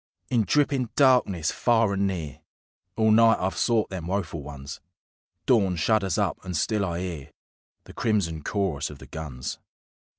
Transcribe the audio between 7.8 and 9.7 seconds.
The crimson chorus of the guns.